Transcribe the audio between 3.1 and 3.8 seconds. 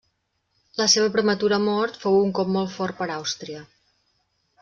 Àustria.